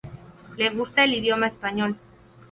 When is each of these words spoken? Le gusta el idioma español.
Le 0.57 0.71
gusta 0.71 1.03
el 1.03 1.13
idioma 1.13 1.45
español. 1.45 1.95